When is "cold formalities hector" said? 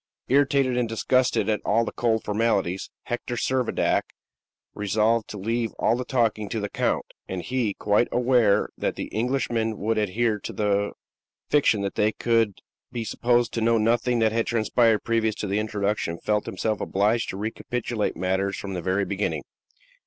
1.91-3.35